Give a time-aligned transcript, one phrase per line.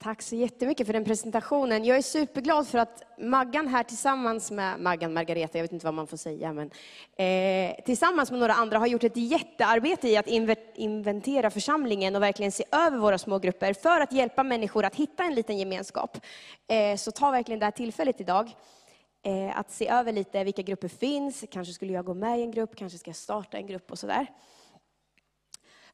[0.00, 1.84] Tack så jättemycket för den presentationen.
[1.84, 5.94] Jag är superglad för att Maggan här tillsammans med Maggan Margareta, jag vet inte vad
[5.94, 6.70] man får säga, men
[7.16, 10.26] eh, tillsammans med några andra har gjort ett jättearbete i att
[10.74, 15.34] inventera församlingen och verkligen se över våra smågrupper för att hjälpa människor att hitta en
[15.34, 16.20] liten gemenskap.
[16.68, 18.50] Eh, så ta verkligen det här tillfället idag
[19.24, 22.50] eh, att se över lite vilka grupper finns, kanske skulle jag gå med i en
[22.50, 24.26] grupp, kanske ska jag starta en grupp och sådär.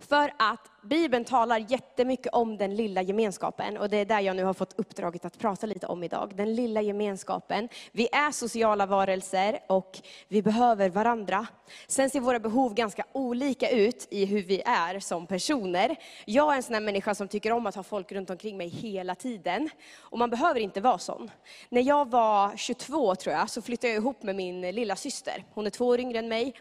[0.09, 4.45] För att Bibeln talar jättemycket om den lilla gemenskapen och det är där jag nu
[4.45, 6.33] har fått uppdraget att prata lite om idag.
[6.37, 7.69] Den lilla gemenskapen.
[7.93, 11.47] Vi är sociala varelser och vi behöver varandra.
[11.87, 15.97] Sen ser våra behov ganska olika ut i hur vi är som personer.
[16.25, 18.69] Jag är en sån här människa som tycker om att ha folk runt omkring mig
[18.69, 19.71] hela tiden.
[19.99, 21.31] Och man behöver inte vara sån.
[21.69, 25.45] När jag var 22 tror jag, så flyttade jag ihop med min lilla syster.
[25.55, 26.55] Hon är två år yngre än mig.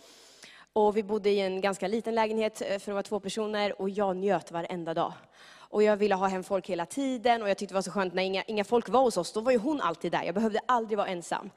[0.73, 3.89] Och vi bodde i en ganska liten lägenhet eh, för att vara två personer och
[3.89, 5.13] jag njöt varenda dag.
[5.55, 8.13] Och jag ville ha hem folk hela tiden och jag tyckte det var så skönt
[8.13, 10.23] när inga, inga folk var hos oss, då var ju hon alltid där.
[10.23, 11.49] Jag behövde aldrig vara ensam.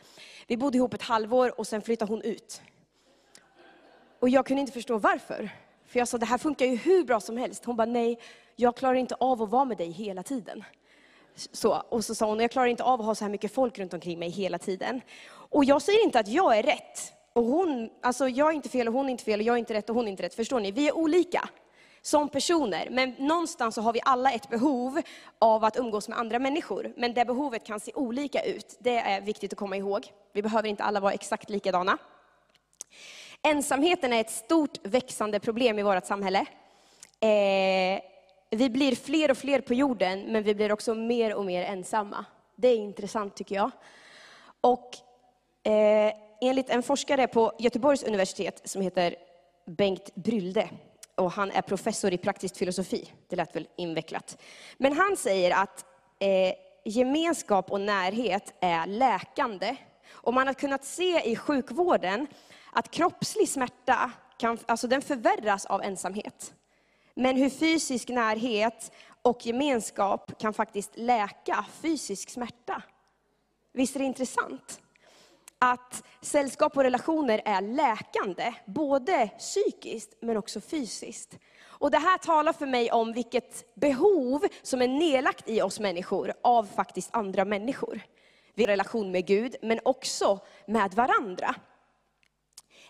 [0.46, 2.62] Vi bodde ihop ett halvår och sen flyttade hon ut.
[4.20, 5.50] Och jag kunde inte förstå varför.
[5.86, 7.64] För jag sa, det här funkar ju hur bra som helst.
[7.64, 8.18] Hon bara, nej,
[8.56, 10.64] jag klarar inte av att vara med dig hela tiden.
[11.34, 13.78] Så, och så sa hon, jag klarar inte av att ha så här mycket folk
[13.78, 15.00] runt omkring mig hela tiden.
[15.28, 17.12] Och jag säger inte att jag är rätt.
[17.36, 19.58] Och hon, alltså jag är inte fel och hon är inte fel och jag är
[19.58, 20.34] inte rätt och hon är inte rätt.
[20.34, 20.70] Förstår ni?
[20.70, 21.48] Vi är olika
[22.02, 25.00] som personer, men någonstans så har vi alla ett behov
[25.38, 26.92] av att umgås med andra människor.
[26.96, 28.76] Men det behovet kan se olika ut.
[28.78, 30.06] Det är viktigt att komma ihåg.
[30.32, 31.98] Vi behöver inte alla vara exakt likadana.
[33.42, 36.40] Ensamheten är ett stort växande problem i vårt samhälle.
[37.20, 38.00] Eh,
[38.50, 42.24] vi blir fler och fler på jorden, men vi blir också mer och mer ensamma.
[42.56, 43.70] Det är intressant tycker jag.
[44.60, 44.96] Och
[45.70, 49.14] eh, enligt en forskare på Göteborgs universitet som heter
[49.66, 50.68] Bengt Brylde,
[51.14, 54.42] och han är professor i praktisk filosofi, det lät väl invecklat.
[54.76, 55.84] Men han säger att
[56.18, 59.76] eh, gemenskap och närhet är läkande.
[60.10, 62.26] Och man har kunnat se i sjukvården
[62.72, 66.54] att kroppslig smärta kan, alltså den förvärras av ensamhet.
[67.14, 68.92] Men hur fysisk närhet
[69.22, 72.82] och gemenskap kan faktiskt läka fysisk smärta.
[73.72, 74.80] Visst är det intressant?
[75.58, 81.38] Att sällskap och relationer är läkande, både psykiskt men också fysiskt.
[81.78, 86.32] Och det här talar för mig om vilket behov som är nedlagt i oss människor
[86.42, 88.00] av faktiskt andra människor.
[88.54, 91.54] Vi har relation med Gud, men också med varandra.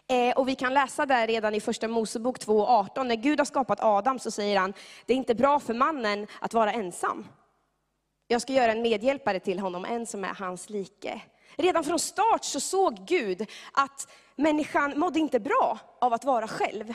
[0.08, 3.80] Eh, och vi kan läsa där redan i första Mosebok 2.18, när Gud har skapat
[3.80, 4.74] Adam så säger han,
[5.06, 7.26] det är inte bra för mannen att vara ensam.
[8.28, 11.22] Jag ska göra en medhjälpare till honom, en som är hans like.
[11.56, 16.94] Redan från start så såg Gud att människan mådde inte bra av att vara själv.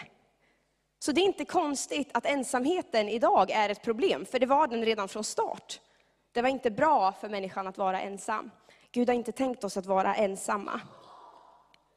[0.99, 4.85] Så det är inte konstigt att ensamheten idag är ett problem, för det var den
[4.85, 5.79] redan från start.
[6.31, 8.51] Det var inte bra för människan att vara ensam.
[8.91, 10.81] Gud har inte tänkt oss att vara ensamma.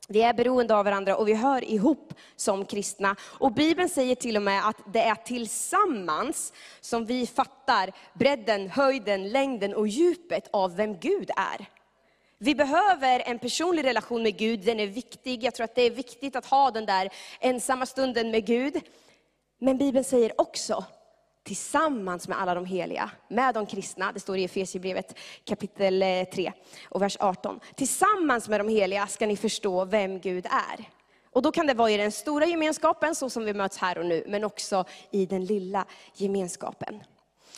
[0.08, 3.16] Vi är beroende av varandra och vi hör ihop som kristna.
[3.22, 9.28] Och Bibeln säger till och med att det är tillsammans som vi fattar bredden, höjden,
[9.28, 11.66] längden och djupet av vem Gud är.
[12.38, 15.44] Vi behöver en personlig relation med Gud, den är viktig.
[15.44, 17.08] Jag tror att det är viktigt att ha den där
[17.40, 18.80] ensamma stunden med Gud.
[19.60, 20.84] Men Bibeln säger också,
[21.44, 26.52] tillsammans med alla de heliga, med de kristna, det står i Efesierbrevet kapitel eh, 3
[26.88, 27.60] och vers 18.
[27.74, 30.84] Tillsammans med de heliga ska ni förstå vem Gud är.
[31.30, 34.06] Och då kan det vara i den stora gemenskapen, så som vi möts här och
[34.06, 35.84] nu, men också i den lilla
[36.14, 37.02] gemenskapen.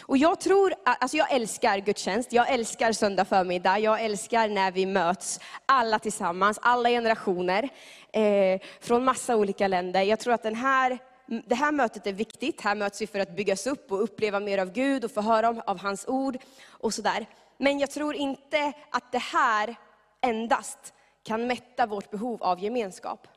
[0.02, 4.86] Och jag tror, alltså jag älskar gudstjänst, jag älskar söndag förmiddag, jag älskar när vi
[4.86, 7.68] möts alla tillsammans, alla generationer,
[8.12, 10.02] eh, från massa olika länder.
[10.02, 10.98] Jag tror att den här,
[11.46, 14.58] det här mötet är viktigt, här möts vi för att byggas upp och uppleva mer
[14.58, 16.36] av Gud och få höra om, av hans ord
[16.68, 17.26] och sådär.
[17.58, 19.76] Men jag tror inte att det här
[20.20, 23.28] endast kan mätta vårt behov av gemenskap.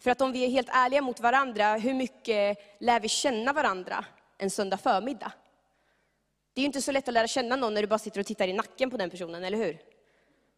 [0.00, 4.04] För att om vi är helt ärliga mot varandra, hur mycket lär vi känna varandra
[4.38, 5.32] en söndag förmiddag?
[6.56, 8.26] Det är ju inte så lätt att lära känna någon när du bara sitter och
[8.26, 9.78] tittar i nacken på den personen, eller hur?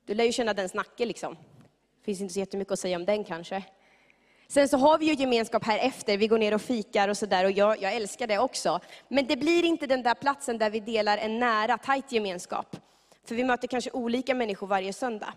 [0.07, 1.35] Du lär ju känna dens nacke liksom.
[1.35, 3.63] Det finns inte så jättemycket att säga om den kanske.
[4.49, 7.45] Sen så har vi ju gemenskap här efter, vi går ner och fikar och sådär
[7.45, 8.81] och jag, jag älskar det också.
[9.09, 12.77] Men det blir inte den där platsen där vi delar en nära, tajt gemenskap.
[13.25, 15.35] För vi möter kanske olika människor varje söndag.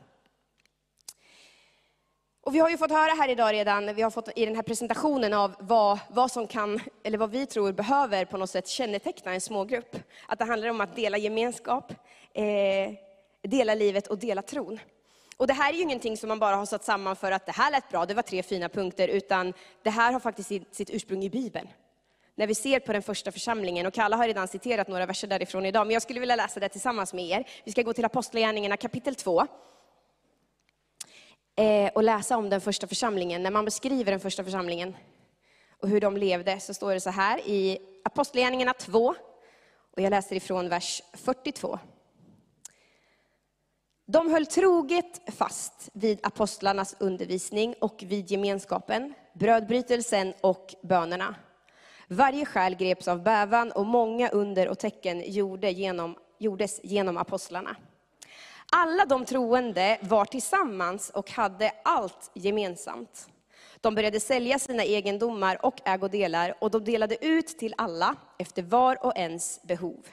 [2.44, 4.64] Och vi har ju fått höra här idag redan, vi har fått i den här
[4.64, 9.34] presentationen av vad, vad som kan, eller vad vi tror behöver på något sätt känneteckna
[9.34, 9.96] en smågrupp.
[10.28, 11.92] Att det handlar om att dela gemenskap,
[12.34, 12.94] eh,
[13.42, 14.80] dela livet och dela tron.
[15.38, 17.52] Och det här är ju ingenting som man bara har satt samman för att det
[17.52, 19.54] här lät bra, det var tre fina punkter, utan
[19.84, 21.68] det här har faktiskt sitt ursprung i Bibeln.
[22.36, 23.86] när vi ser på den första församlingen.
[23.86, 26.70] Och Kalle har redan citerat några verser därifrån idag, men jag skulle vilja läsa det
[26.70, 27.48] tillsammans med er.
[27.64, 29.48] Vi ska gå till Apostlagärningarna kapitel 2
[31.56, 33.44] Eh, och läsa om den första församlingen.
[33.44, 34.96] När man beskriver den första församlingen
[35.82, 39.16] och hur de levde så står det så här i Apostlagärningarna 2,
[39.96, 41.80] och jag läser ifrån vers 42.
[44.06, 51.36] De höll troget fast vid apostlarnas undervisning och vid gemenskapen, brödbrytelsen och bönerna.
[52.08, 57.76] Varje själ greps av bävan och många under och tecken gjorde genom, gjordes genom apostlarna.
[58.76, 63.28] Alla de troende var tillsammans och hade allt gemensamt.
[63.82, 69.06] De började sälja sina egendomar och ägodelar och de delade ut till alla efter var
[69.06, 70.08] och ens behov.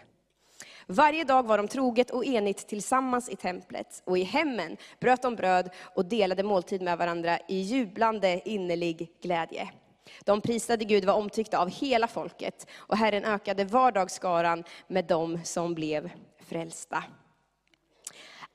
[0.86, 5.36] Varje dag var de troget och enigt tillsammans i templet och i hemmen bröt de
[5.36, 9.68] bröd och delade måltid med varandra i jublande innerlig glädje.
[10.24, 15.74] De prisade Gud, var omtyckta av hela folket och Herren ökade vardagsskaran med dem som
[15.74, 16.10] blev
[16.48, 17.04] frälsta.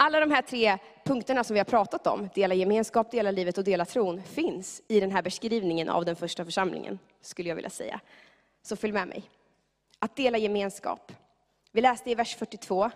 [0.04, 3.64] Alla de här tre punkterna som vi har pratat om, dela gemenskap, dela livet och
[3.64, 8.00] dela tron, finns i den här beskrivningen av den första församlingen, skulle jag vilja säga.
[8.62, 9.24] Så följ med mig.
[10.00, 11.12] Att dela gemenskap.
[11.72, 12.92] Vi läste i vers 42.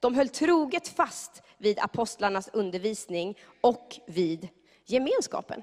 [0.00, 4.48] De höll troget fast vid apostlarnas undervisning och vid
[4.86, 5.62] gemenskapen.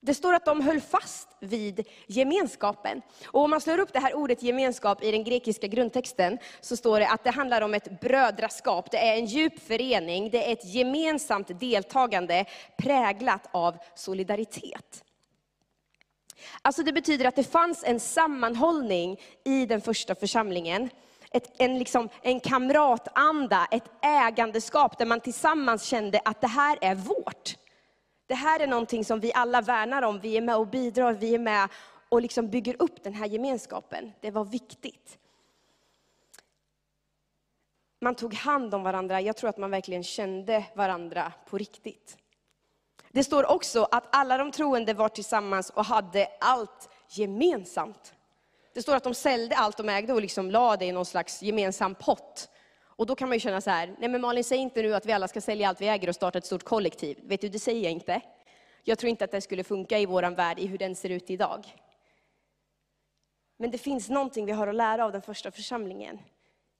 [0.00, 3.02] Det står att de höll fast vid gemenskapen.
[3.26, 7.00] Och om man slår upp det här ordet gemenskap i den grekiska grundtexten, så står
[7.00, 8.90] det att det handlar om ett brödraskap.
[8.90, 12.44] Det är en djup förening, det är ett gemensamt deltagande
[12.76, 15.04] präglat av solidaritet.
[16.62, 20.90] Alltså det betyder att det fanns en sammanhållning i den första församlingen.
[21.30, 26.94] Ett, en, liksom, en kamratanda, ett ägandeskap där man tillsammans kände att det här är
[26.94, 27.57] vårt.
[28.28, 31.34] Det här är någonting som vi alla värnar om, vi är med och bidrar, vi
[31.34, 31.68] är med
[32.08, 34.12] och liksom bygger upp den här gemenskapen.
[34.20, 35.18] Det var viktigt.
[38.00, 42.16] Man tog hand om varandra, jag tror att man verkligen kände varandra på riktigt.
[43.10, 48.14] Det står också att alla de troende var tillsammans och hade allt gemensamt.
[48.74, 51.42] Det står att de sålde allt de ägde och liksom lade det i någon slags
[51.42, 52.48] gemensam pott.
[52.98, 55.06] Och då kan man ju känna så här, nej men Malin säg inte nu att
[55.06, 57.18] vi alla ska sälja allt vi äger och starta ett stort kollektiv.
[57.22, 58.20] Vet du, det säger jag inte.
[58.84, 61.30] Jag tror inte att det skulle funka i vår värld, i hur den ser ut
[61.30, 61.76] idag.
[63.56, 66.18] Men det finns någonting vi har att lära av den första församlingen.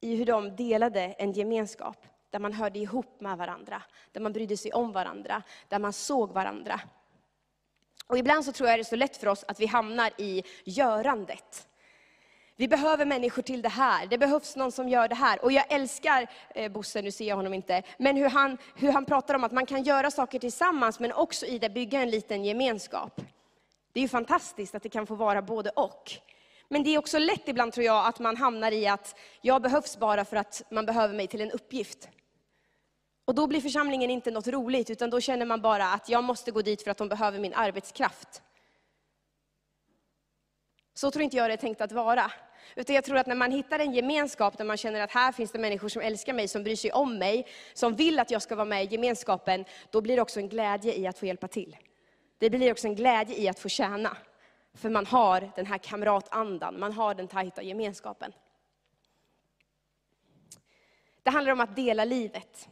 [0.01, 3.83] I hur de delade en gemenskap, där man hörde ihop med varandra,
[4.13, 6.81] där man brydde sig om varandra, där man såg varandra.
[8.07, 10.43] Och ibland så tror jag det är så lätt för oss att vi hamnar i
[10.65, 11.68] görandet.
[12.61, 15.45] Vi behöver människor till det här, det behövs någon som gör det här.
[15.45, 19.05] Och jag älskar eh, Bosse, nu ser jag honom inte, men hur han, hur han
[19.05, 22.45] pratar om att man kan göra saker tillsammans, men också i det bygga en liten
[22.45, 23.21] gemenskap.
[23.93, 26.13] Det är ju fantastiskt att det kan få vara både och.
[26.69, 29.99] Men det är också lätt ibland tror jag att man hamnar i att jag behövs
[29.99, 32.09] bara för att man behöver mig till en uppgift.
[33.25, 36.51] Och då blir församlingen inte något roligt, utan då känner man bara att jag måste
[36.51, 38.43] gå dit för att de behöver min arbetskraft.
[40.95, 42.33] Så tror inte jag det är tänkt att vara.
[42.75, 45.53] Utan jag tror att när man hittar en gemenskap där man känner att här finns
[45.53, 48.57] det människor som älskar mig, som bryr sig om mig, som vill att jag ska
[48.57, 51.77] vara med i gemenskapen, då blir det också en glädje i att få hjälpa till.
[52.39, 54.17] Det blir också en glädje i att få tjäna.
[54.75, 58.33] För man har den här kamratandan, man har den tajta gemenskapen.
[61.23, 62.69] Det handlar om att dela livet.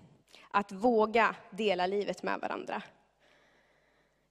[0.51, 2.83] Att våga dela livet med varandra.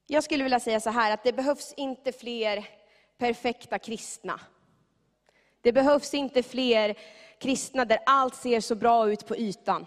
[0.08, 2.68] Jag skulle vilja säga så här, att det behövs inte fler
[3.18, 4.40] perfekta kristna.
[5.66, 6.96] Det behövs inte fler
[7.38, 9.86] kristna där allt ser så bra ut på ytan.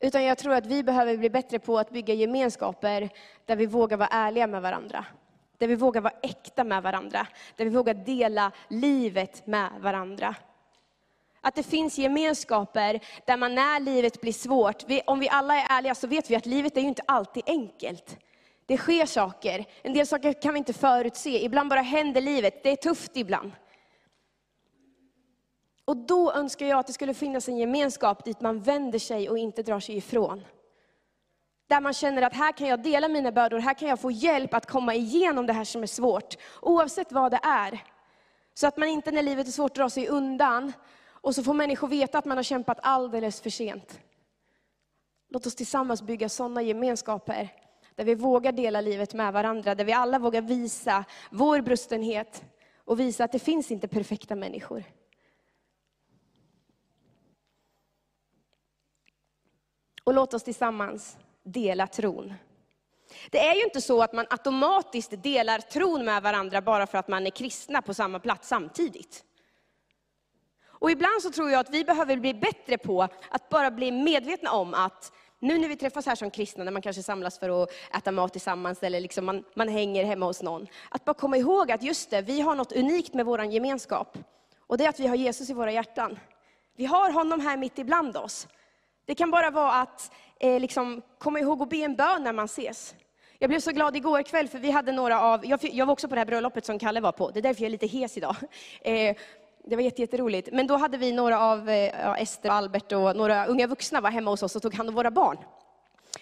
[0.00, 3.10] Utan jag tror att vi behöver bli bättre på att bygga gemenskaper
[3.46, 5.04] där vi vågar vara ärliga med varandra.
[5.58, 7.26] Där vi vågar vara äkta med varandra.
[7.56, 10.34] Där vi vågar dela livet med varandra.
[11.40, 15.94] Att det finns gemenskaper där man när livet blir svårt, om vi alla är ärliga
[15.94, 18.18] så vet vi att livet är ju inte alltid enkelt.
[18.66, 22.70] Det sker saker, en del saker kan vi inte förutse, ibland bara händer livet, det
[22.70, 23.52] är tufft ibland.
[25.88, 29.38] Och då önskar jag att det skulle finnas en gemenskap dit man vänder sig och
[29.38, 30.44] inte drar sig ifrån.
[31.68, 34.54] Där man känner att här kan jag dela mina bördor, här kan jag få hjälp
[34.54, 37.82] att komma igenom det här som är svårt, oavsett vad det är.
[38.54, 40.72] Så att man inte när livet är svårt drar sig undan,
[41.06, 44.00] och så får människor veta att man har kämpat alldeles för sent.
[45.28, 47.48] Låt oss tillsammans bygga sådana gemenskaper,
[47.94, 52.44] där vi vågar dela livet med varandra, där vi alla vågar visa vår brustenhet,
[52.84, 54.84] och visa att det finns inte perfekta människor.
[60.08, 62.34] Och låt oss tillsammans dela tron.
[63.30, 67.08] Det är ju inte så att man automatiskt delar tron med varandra bara för att
[67.08, 69.24] man är kristna på samma plats samtidigt.
[70.66, 74.52] Och ibland så tror jag att vi behöver bli bättre på att bara bli medvetna
[74.52, 77.70] om att nu när vi träffas här som kristna, när man kanske samlas för att
[77.96, 81.72] äta mat tillsammans, eller liksom man, man hänger hemma hos någon, att bara komma ihåg
[81.72, 84.18] att just det, vi har något unikt med vår gemenskap.
[84.66, 86.18] Och det är att vi har Jesus i våra hjärtan.
[86.76, 88.48] Vi har honom här mitt ibland oss.
[89.08, 92.44] Det kan bara vara att eh, liksom, komma ihåg att be en bön när man
[92.44, 92.94] ses.
[93.38, 96.08] Jag blev så glad igår kväll, för vi hade några av, jag, jag var också
[96.08, 98.16] på det här bröllopet som Kalle var på, det är därför jag är lite hes
[98.16, 98.36] idag.
[98.82, 99.16] Eh,
[99.64, 100.48] det var jätteroligt.
[100.52, 104.00] Men då hade vi några av eh, ja, Ester och Albert och några unga vuxna
[104.00, 105.38] var hemma hos oss och tog hand om våra barn.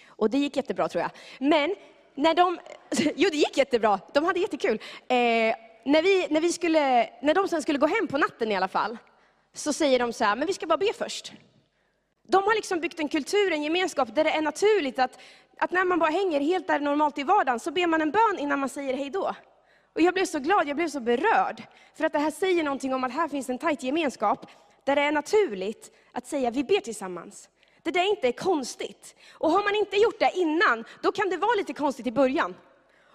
[0.07, 1.11] Och det gick jättebra tror jag.
[1.39, 1.75] Men
[2.15, 2.59] när de,
[3.15, 4.81] jo det gick jättebra, de hade jättekul.
[5.07, 5.15] Eh,
[5.85, 8.67] när, vi, när, vi skulle, när de sen skulle gå hem på natten i alla
[8.67, 8.97] fall,
[9.53, 11.33] så säger de så här, men vi ska bara be först.
[12.27, 15.19] De har liksom byggt en kultur, en gemenskap, där det är naturligt att,
[15.57, 18.39] att när man bara hänger helt där normalt i vardagen, så ber man en bön
[18.39, 19.35] innan man säger hej då.
[19.93, 21.63] Och jag blev så glad, jag blev så berörd.
[21.95, 24.47] För att det här säger någonting om att här finns en tajt gemenskap,
[24.83, 27.49] där det är naturligt att säga vi ber tillsammans.
[27.83, 29.15] Det där inte är konstigt.
[29.31, 32.55] Och har man inte gjort det innan, då kan det vara lite konstigt i början.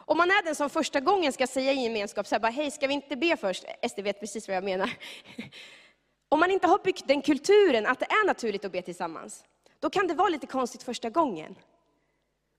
[0.05, 2.71] Om man är den som första gången ska säga i gemenskap, så här bara, hej,
[2.71, 3.65] ska vi inte be först?
[3.83, 4.91] Ester vet precis vad jag menar.
[6.33, 9.45] Om man inte har byggt den kulturen att det är naturligt att be tillsammans,
[9.81, 11.55] då kan det vara lite konstigt första gången.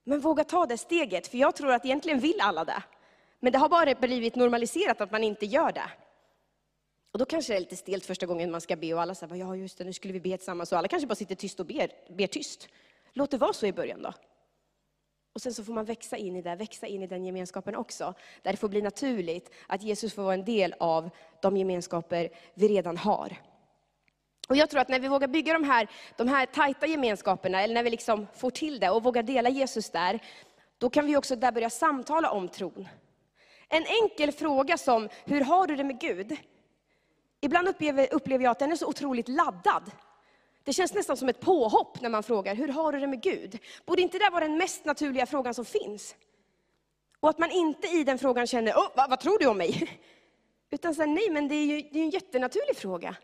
[0.03, 2.84] Men våga ta det steget, för jag tror att egentligen vill alla det.
[3.39, 5.92] Men det har bara blivit normaliserat att man inte gör det.
[7.12, 9.36] Och då kanske det är lite stelt första gången man ska be och alla säger,
[9.36, 10.72] ja just det, nu skulle vi be tillsammans.
[10.72, 12.68] Och alla kanske bara sitter tyst och ber, ber tyst.
[13.13, 14.13] Låt det vara så i början då.
[15.34, 18.13] Och sen så får man växa in i det, växa in i den gemenskapen också.
[18.42, 21.10] Där det får bli naturligt att Jesus får vara en del av
[21.42, 23.38] de gemenskaper vi redan har.
[24.50, 27.73] Och jag tror att när vi vågar bygga de här, de här tajta gemenskaperna, eller
[27.73, 30.19] när vi liksom får till det och vågar dela Jesus där,
[30.77, 32.88] då kan vi också där börja samtala om tron.
[33.69, 36.38] En enkel fråga som, hur har du det med Gud?
[37.41, 39.91] Ibland upplever, upplever jag att den är så otroligt laddad.
[40.63, 43.59] Det känns nästan som ett påhopp när man frågar, hur har du det med Gud?
[43.85, 46.15] Borde inte det vara den mest naturliga frågan som finns?
[47.19, 50.00] Och att man inte i den frågan känner, oh, vad, vad tror du om mig?
[50.69, 53.15] Utan säger, nej men det är ju det är en jättenaturlig fråga.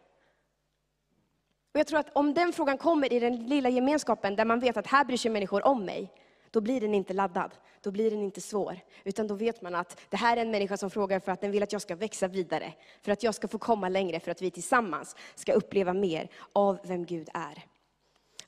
[1.74, 4.78] Och jag tror att om den frågan kommer i den lilla gemenskapen, där man vet
[4.78, 6.12] att här bryr sig människor om mig,
[6.52, 8.80] då blir den inte laddad, då blir den inte svår.
[9.04, 11.52] Utan då vet man att det här är en människa som frågar för att den
[11.52, 12.74] vill att jag ska växa vidare.
[13.02, 16.80] För att jag ska få komma längre, för att vi tillsammans ska uppleva mer av
[16.84, 17.64] vem Gud är.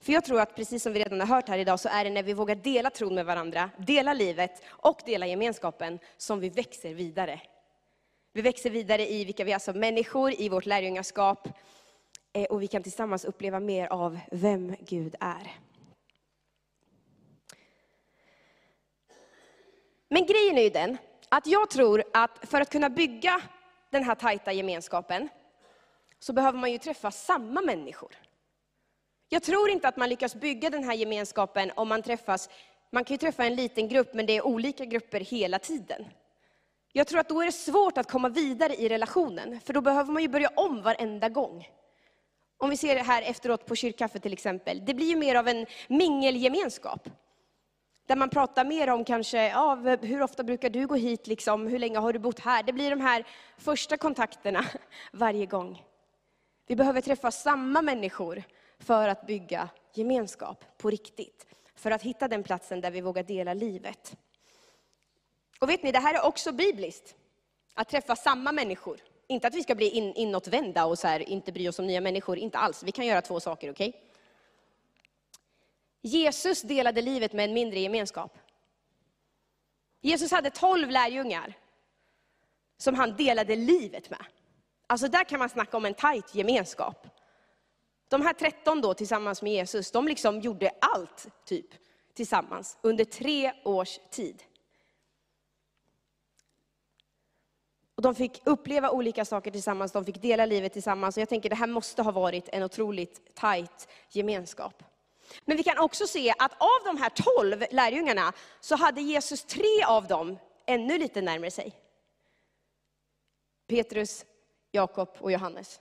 [0.01, 2.09] För jag tror att precis som vi redan har hört här idag, så är det
[2.09, 6.93] när vi vågar dela tron med varandra, dela livet och dela gemenskapen, som vi växer
[6.93, 7.41] vidare.
[8.33, 11.47] Vi växer vidare i vilka vi är som människor, i vårt lärjungaskap.
[12.33, 15.51] Eh, och vi kan tillsammans uppleva mer av vem Gud är.
[20.09, 20.97] Men grejen är ju den,
[21.29, 23.41] att jag tror att för att kunna bygga
[23.89, 25.29] den här tajta gemenskapen,
[26.19, 28.15] så behöver man ju träffa samma människor.
[29.29, 32.49] Jag tror inte att man lyckas bygga den här gemenskapen om man träffas,
[32.91, 36.05] man kan ju träffa en liten grupp, men det är olika grupper hela tiden.
[36.93, 40.13] Jag tror att då är det svårt att komma vidare i relationen, för då behöver
[40.13, 41.67] man ju börja om varenda gång.
[42.61, 45.47] Om vi ser det här efteråt på kyrkkaffe till exempel, det blir ju mer av
[45.47, 47.09] en mingelgemenskap.
[48.05, 51.79] Där man pratar mer om kanske, ja, hur ofta brukar du gå hit, liksom, hur
[51.79, 52.63] länge har du bott här?
[52.63, 53.27] Det blir de här
[53.57, 54.65] första kontakterna
[55.11, 55.83] varje gång.
[56.67, 58.43] Vi behöver träffa samma människor
[58.79, 61.47] för att bygga gemenskap på riktigt.
[61.75, 64.17] För att hitta den platsen där vi vågar dela livet.
[65.59, 67.15] Och vet ni, det här är också bibliskt.
[67.73, 68.99] Att träffa samma människor.
[69.31, 72.01] Inte att vi ska bli in, inåtvända och så här, inte bry oss om nya
[72.01, 72.83] människor, inte alls.
[72.83, 73.89] Vi kan göra två saker, okej?
[73.89, 74.01] Okay?
[76.01, 78.37] Jesus delade livet med en mindre gemenskap.
[80.01, 81.57] Jesus hade tolv lärjungar
[82.77, 84.25] som han delade livet med.
[84.87, 87.07] Alltså där kan man snacka om en tajt gemenskap.
[88.07, 91.67] De här tretton då tillsammans med Jesus, de liksom gjorde allt typ
[92.13, 94.43] tillsammans under tre års tid.
[98.01, 101.17] Och de fick uppleva olika saker tillsammans, de fick dela livet tillsammans.
[101.17, 104.83] Och jag tänker det här måste ha varit en otroligt tajt gemenskap.
[105.45, 109.83] Men vi kan också se att av de här tolv lärjungarna så hade Jesus tre
[109.87, 111.73] av dem ännu lite närmare sig.
[113.67, 114.25] Petrus,
[114.71, 115.79] Jakob och Johannes.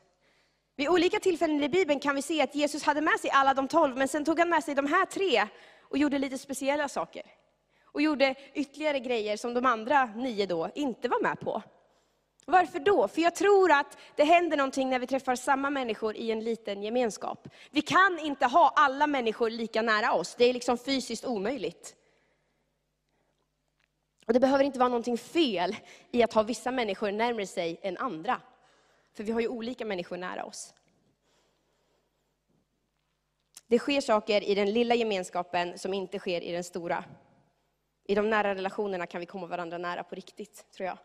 [0.76, 3.68] Vid olika tillfällen i Bibeln kan vi se att Jesus hade med sig alla de
[3.68, 5.48] tolv, men sen tog han med sig de här tre
[5.82, 7.22] och gjorde lite speciella saker.
[7.84, 11.62] Och gjorde ytterligare grejer som de andra nio då inte var med på.
[12.50, 13.08] Varför då?
[13.08, 16.82] För jag tror att det händer någonting när vi träffar samma människor i en liten
[16.82, 17.48] gemenskap.
[17.70, 21.96] Vi kan inte ha alla människor lika nära oss, det är liksom fysiskt omöjligt.
[24.26, 25.76] Och det behöver inte vara någonting fel
[26.10, 28.40] i att ha vissa människor närmare sig än andra.
[29.14, 30.74] För vi har ju olika människor nära oss.
[33.66, 37.04] Det sker saker i den lilla gemenskapen som inte sker i den stora.
[38.04, 40.98] I de nära relationerna kan vi komma varandra nära på riktigt, tror jag.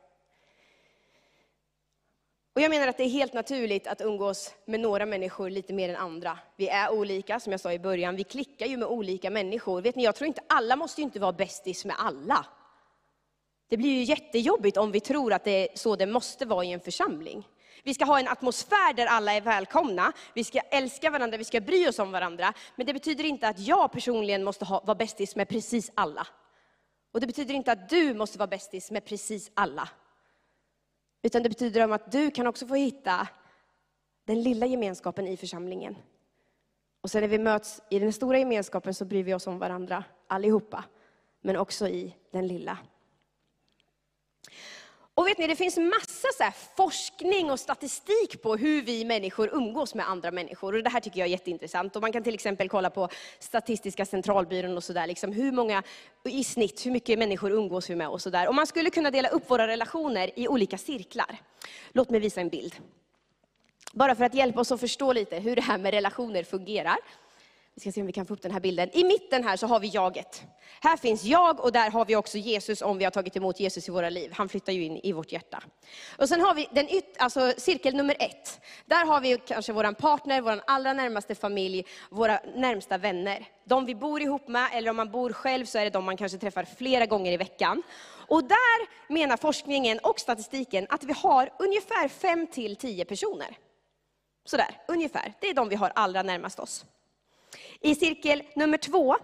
[2.55, 5.89] Och jag menar att det är helt naturligt att umgås med några människor lite mer
[5.89, 6.39] än andra.
[6.55, 8.15] Vi är olika, som jag sa i början.
[8.15, 9.81] Vi klickar ju med olika människor.
[9.81, 12.45] Vet ni, jag tror inte alla måste ju inte vara bästis med alla.
[13.69, 16.71] Det blir ju jättejobbigt om vi tror att det är så det måste vara i
[16.71, 17.47] en församling.
[17.83, 21.61] Vi ska ha en atmosfär där alla är välkomna, vi ska älska varandra, vi ska
[21.61, 22.53] bry oss om varandra.
[22.75, 26.27] Men det betyder inte att jag personligen måste ha, vara bästis med precis alla.
[27.11, 29.89] Och det betyder inte att du måste vara bästis med precis alla.
[31.25, 33.27] Utan det betyder att du kan också få hitta
[34.25, 35.95] den lilla gemenskapen i församlingen.
[37.01, 40.03] Och sen när vi möts i den stora gemenskapen så bryr vi oss om varandra
[40.27, 40.83] allihopa.
[41.41, 42.77] Men också i den lilla.
[45.17, 49.95] Och vet ni, det finns massa så forskning och statistik på hur vi människor umgås
[49.95, 50.75] med andra människor.
[50.75, 51.95] Och det här tycker jag är jätteintressant.
[51.95, 55.83] Och man kan till exempel kolla på Statistiska centralbyrån och sådär, liksom hur många
[56.25, 58.47] i snitt, hur mycket människor umgås vi med och sådär.
[58.47, 61.37] Och man skulle kunna dela upp våra relationer i olika cirklar.
[61.91, 62.75] Låt mig visa en bild.
[63.93, 66.97] Bara för att hjälpa oss att förstå lite hur det här med relationer fungerar.
[67.77, 68.89] Vi ska se om vi kan få upp den här bilden.
[68.93, 70.43] I mitten här så har vi jaget.
[70.81, 73.87] Här finns jag och där har vi också Jesus om vi har tagit emot Jesus
[73.87, 74.31] i våra liv.
[74.33, 75.63] Han flyttar ju in i vårt hjärta.
[76.17, 78.61] Och sen har vi den yt, alltså cirkel nummer ett.
[78.85, 83.45] Där har vi kanske vår partner, vår allra närmaste familj, våra närmsta vänner.
[83.63, 86.17] De vi bor ihop med, eller om man bor själv så är det de man
[86.17, 87.83] kanske träffar flera gånger i veckan.
[88.27, 93.57] Och där menar forskningen och statistiken att vi har ungefär 5 till 10 personer.
[94.45, 95.33] Sådär, ungefär.
[95.39, 96.85] Det är de vi har allra närmast oss.
[97.85, 99.15] I cirkel nummer två,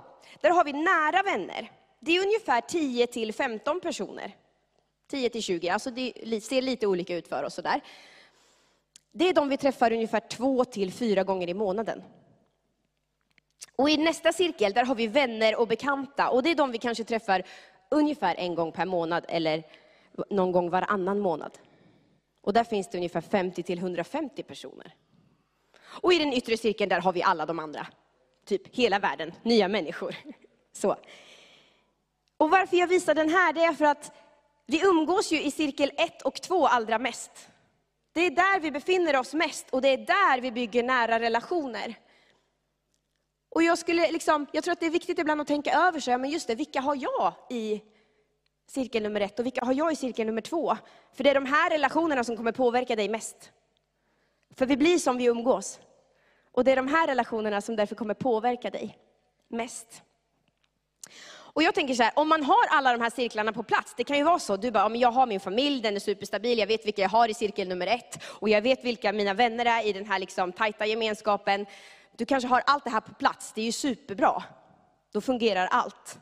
[0.42, 1.72] där har vi nära vänner.
[2.00, 4.36] Det är ungefär 10 till 15 personer.
[5.08, 7.54] 10 till 20, alltså det ser lite olika ut för oss.
[7.54, 7.82] Sådär.
[9.12, 12.04] Det är de vi träffar ungefär två till fyra gånger i månaden.
[13.76, 16.30] Och i nästa cirkel, där har vi vänner och bekanta.
[16.30, 17.44] Och det är de vi kanske träffar
[17.90, 19.64] ungefär en gång per månad eller
[20.30, 21.58] någon gång varannan månad.
[22.42, 24.96] Och där finns det ungefär 50 till 150 personer.
[25.84, 27.88] Och i den yttre cirkeln, där har vi alla de andra
[28.46, 30.16] typ hela världen, nya människor.
[30.74, 30.96] Så.
[32.38, 34.12] Och varför jag visar den här, det är för att
[34.66, 37.50] vi umgås ju i cirkel 1 och 2 allra mest.
[38.14, 41.96] Det är där vi befinner oss mest och det är där vi bygger nära relationer.
[43.50, 46.18] Och jag, skulle liksom, jag tror att det är viktigt ibland att tänka över sig,
[46.18, 47.82] men just det, vilka har jag i
[48.68, 50.78] cirkel nummer ett och vilka har jag i cirkel nummer två?
[51.14, 53.52] För det är de här relationerna som kommer påverka dig mest.
[54.56, 55.80] För vi blir som vi umgås.
[56.52, 58.98] Och det är de här relationerna som därför kommer påverka dig
[59.48, 60.04] mest.
[61.54, 64.04] Och jag tänker så här, om man har alla de här cirklarna på plats, det
[64.04, 66.86] kan ju vara så, du bara, jag har min familj, den är superstabil, jag vet
[66.86, 69.94] vilka jag har i cirkel nummer ett, och jag vet vilka mina vänner är i
[69.94, 71.66] den här liksom tajta gemenskapen.
[72.18, 74.44] Du kanske har allt det här på plats, det är ju superbra.
[75.14, 76.20] Då fungerar allt.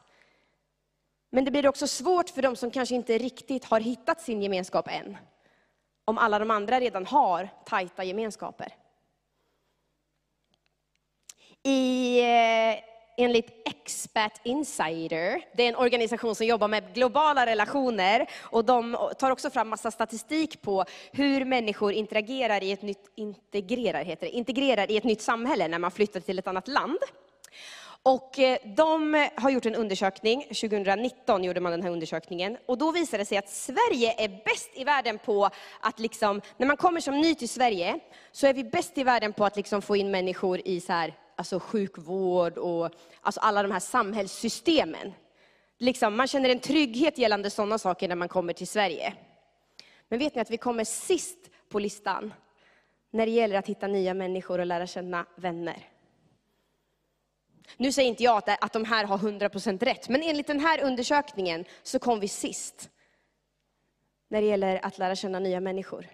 [1.31, 4.87] Men det blir också svårt för de som kanske inte riktigt har hittat sin gemenskap
[4.87, 5.17] än.
[6.05, 8.73] Om alla de andra redan har tajta gemenskaper
[11.63, 12.79] i, eh,
[13.17, 19.31] enligt Expat Insider, det är en organisation som jobbar med globala relationer, och de tar
[19.31, 24.91] också fram massa statistik på hur människor interagerar i ett nytt, integrerar, heter det, integrerar
[24.91, 26.99] i ett nytt samhälle när man flyttar till ett annat land.
[28.03, 32.91] Och eh, de har gjort en undersökning, 2019 gjorde man den här undersökningen, och då
[32.91, 37.01] visade det sig att Sverige är bäst i världen på att, liksom, när man kommer
[37.01, 37.99] som ny till Sverige,
[38.31, 41.13] så är vi bäst i världen på att liksom få in människor i så här,
[41.39, 42.89] alltså sjukvård och
[43.21, 45.13] alltså alla de här samhällssystemen.
[45.77, 49.13] Liksom, man känner en trygghet gällande sådana saker när man kommer till Sverige.
[50.07, 51.37] Men vet ni att vi kommer sist
[51.69, 52.33] på listan
[53.11, 55.87] när det gäller att hitta nya människor och lära känna vänner.
[57.77, 60.83] Nu säger inte jag att, att de här har 100% rätt, men enligt den här
[60.83, 62.89] undersökningen så kom vi sist
[64.27, 66.07] när det gäller att lära känna nya människor.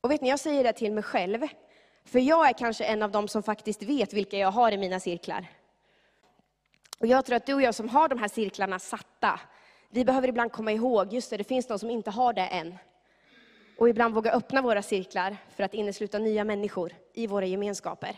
[0.00, 1.46] Och vet ni, jag säger det till mig själv,
[2.06, 5.00] för jag är kanske en av dem som faktiskt vet vilka jag har i mina
[5.00, 5.46] cirklar.
[6.98, 9.40] Och jag tror att du och jag som har de här cirklarna satta,
[9.90, 12.74] vi behöver ibland komma ihåg, just det, det finns de som inte har det än.
[13.78, 18.16] Och ibland våga öppna våra cirklar för att innesluta nya människor i våra gemenskaper.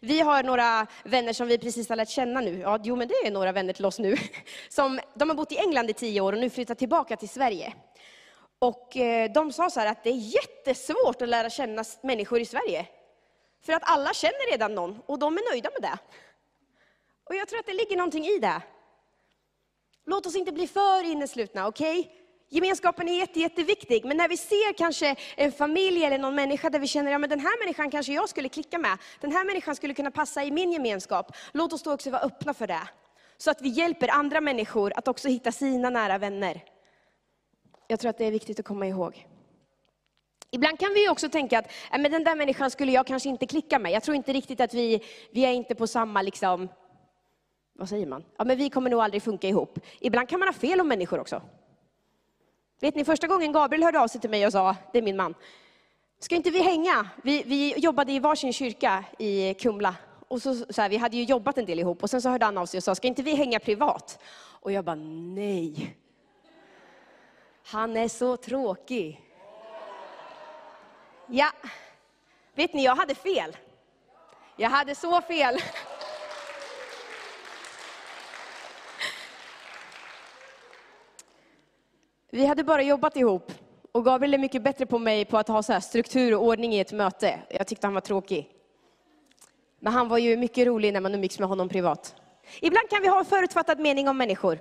[0.00, 2.58] Vi har några vänner som vi precis har lärt känna nu.
[2.58, 4.16] Ja, jo, men det är några vänner till oss nu.
[4.68, 7.72] Som, de har bott i England i tio år och nu flyttat tillbaka till Sverige.
[8.58, 12.44] Och eh, de sa så här att det är jättesvårt att lära känna människor i
[12.44, 12.86] Sverige.
[13.62, 15.98] För att alla känner redan någon och de är nöjda med det.
[17.24, 18.62] Och jag tror att det ligger någonting i det.
[20.06, 22.00] Låt oss inte bli för inneslutna, okej?
[22.00, 22.12] Okay?
[22.52, 26.78] Gemenskapen är jätte, jätteviktig, men när vi ser kanske en familj eller någon människa där
[26.78, 29.76] vi känner, att ja den här människan kanske jag skulle klicka med, den här människan
[29.76, 31.36] skulle kunna passa i min gemenskap.
[31.52, 32.88] Låt oss då också vara öppna för det.
[33.36, 36.64] Så att vi hjälper andra människor att också hitta sina nära vänner.
[37.86, 39.26] Jag tror att det är viktigt att komma ihåg.
[40.50, 43.46] Ibland kan vi också tänka att äh, men den där människan skulle jag kanske inte
[43.46, 43.92] klicka med.
[43.92, 46.68] Jag tror inte riktigt att vi, vi är inte på samma, liksom,
[47.72, 48.24] vad säger man?
[48.36, 49.78] Ja, men vi kommer nog aldrig funka ihop.
[50.00, 51.42] Ibland kan man ha fel om människor också.
[52.80, 55.16] Vet ni, första gången Gabriel hörde av sig till mig och sa, det är min
[55.16, 55.34] man,
[56.18, 57.08] ska inte vi hänga?
[57.22, 59.94] Vi, vi jobbade i varsin kyrka i Kumla.
[60.28, 62.44] Och så, så här, vi hade ju jobbat en del ihop och sen så hörde
[62.44, 64.22] han av sig och sa, ska inte vi hänga privat?
[64.60, 64.94] Och jag bara,
[65.34, 65.96] nej.
[67.64, 69.29] Han är så tråkig.
[71.32, 71.50] Ja,
[72.54, 73.56] vet ni, jag hade fel.
[74.56, 75.58] Jag hade så fel.
[82.30, 83.52] Vi hade bara jobbat ihop
[83.92, 86.80] och Gabriel är mycket bättre på mig på att ha så struktur och ordning i
[86.80, 87.40] ett möte.
[87.50, 88.48] Jag tyckte han var tråkig.
[89.78, 92.14] Men han var ju mycket rolig när man umgicks med honom privat.
[92.60, 94.58] Ibland kan vi ha en förutfattad mening om människor.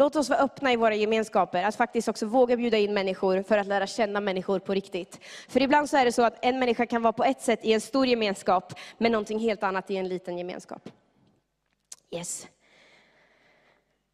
[0.00, 3.58] Låt oss vara öppna i våra gemenskaper, att faktiskt också våga bjuda in människor för
[3.58, 5.20] att lära känna människor på riktigt.
[5.48, 7.72] För ibland så är det så att en människa kan vara på ett sätt i
[7.72, 10.88] en stor gemenskap, men någonting helt annat i en liten gemenskap.
[12.10, 12.46] Yes.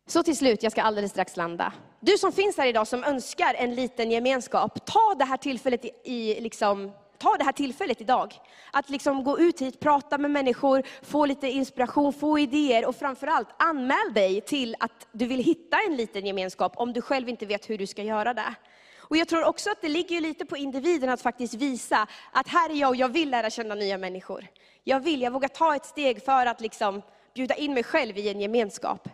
[0.07, 1.73] Så till slut, jag ska alldeles strax landa.
[2.01, 5.91] Du som finns här idag som önskar en liten gemenskap, ta det här tillfället i,
[6.05, 8.35] i liksom, ta det här tillfället idag.
[8.73, 13.49] Att liksom gå ut hit, prata med människor, få lite inspiration, få idéer och framförallt
[13.57, 17.71] anmäl dig till att du vill hitta en liten gemenskap om du själv inte vet
[17.71, 18.55] hur du ska göra det.
[18.99, 22.71] Och jag tror också att det ligger lite på individen att faktiskt visa att här
[22.71, 24.47] är jag och jag vill lära känna nya människor.
[24.85, 27.03] Jag vill, jag vågar ta ett steg för att liksom
[27.35, 29.09] bjuda in mig själv i en gemenskap.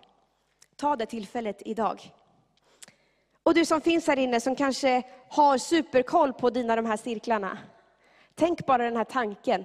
[0.77, 2.13] Ta det tillfället idag.
[3.43, 7.59] Och du som finns här inne som kanske har superkoll på dina de här cirklarna.
[8.35, 9.64] Tänk bara den här tanken.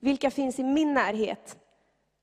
[0.00, 1.58] Vilka finns i min närhet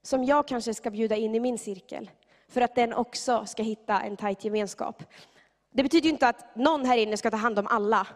[0.02, 2.10] som jag kanske ska bjuda in i min cirkel?
[2.48, 5.04] För att den också ska hitta en tajt gemenskap.
[5.72, 8.08] Det betyder inte att någon här inne ska ta hand om alla.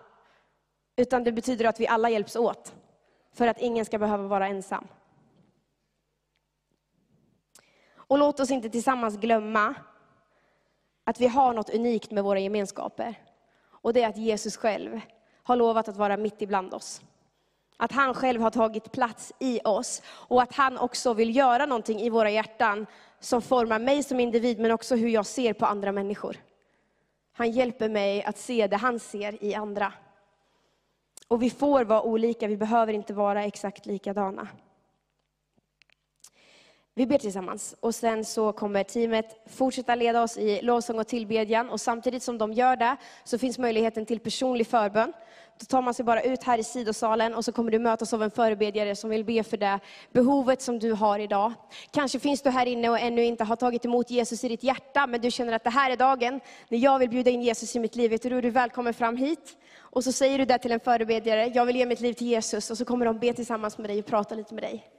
[0.95, 2.75] Utan det betyder att vi alla hjälps åt.
[3.33, 4.87] För att ingen ska behöva vara ensam.
[7.95, 9.75] Och låt oss inte tillsammans glömma
[11.03, 13.15] att vi har något unikt med våra gemenskaper.
[13.67, 15.01] Och det är att Jesus själv
[15.43, 17.01] har lovat att vara mitt ibland oss.
[17.77, 21.99] Att han själv har tagit plats i oss och att han också vill göra någonting
[21.99, 22.85] i våra hjärtan
[23.19, 26.37] som formar mig som individ men också hur jag ser på andra människor.
[27.33, 29.93] Han hjälper mig att se det han ser i andra.
[31.27, 34.47] Och vi får vara olika, vi behöver inte vara exakt likadana.
[36.97, 41.69] Vi ber tillsammans och sen så kommer teamet fortsätta leda oss i lovsång och tillbedjan.
[41.69, 45.13] Och samtidigt som de gör det så finns möjligheten till personlig förbön.
[45.59, 48.23] Då tar man sig bara ut här i sidosalen och så kommer du mötas av
[48.23, 49.79] en förebedjare som vill be för det
[50.11, 51.53] behovet som du har idag.
[51.91, 55.07] Kanske finns du här inne och ännu inte har tagit emot Jesus i ditt hjärta,
[55.07, 57.79] men du känner att det här är dagen när jag vill bjuda in Jesus i
[57.79, 58.11] mitt liv.
[58.11, 59.57] Vet du, du välkommen fram hit.
[59.77, 62.71] Och så säger du det till en förebedjare, jag vill ge mitt liv till Jesus.
[62.71, 64.94] Och så kommer de be tillsammans med dig och prata lite med dig.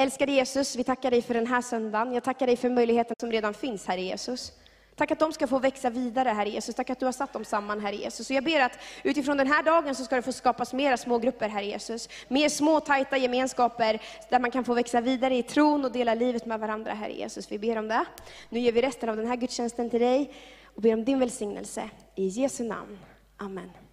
[0.00, 2.12] Älskade Jesus, vi tackar dig för den här söndagen.
[2.12, 4.52] Jag tackar dig för möjligheten som redan finns, här i Jesus.
[4.96, 6.74] Tack att de ska få växa vidare, här i Jesus.
[6.74, 8.30] Tack att du har satt dem samman, här i Jesus.
[8.30, 11.48] Och jag ber att utifrån den här dagen så ska det få skapas mera smågrupper,
[11.48, 12.08] Herre här i Jesus.
[12.28, 16.46] Mer små, tajta gemenskaper där man kan få växa vidare i tron och dela livet
[16.46, 17.52] med varandra, här i Jesus.
[17.52, 18.04] Vi ber om det.
[18.48, 20.34] Nu ger vi resten av den här gudstjänsten till dig
[20.64, 21.90] och ber om din välsignelse.
[22.14, 22.98] I Jesu namn.
[23.36, 23.87] Amen.